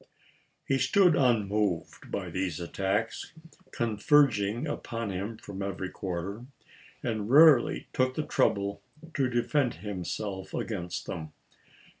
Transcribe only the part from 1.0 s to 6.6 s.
unmoved by these attacks, converging upon him from every quarter,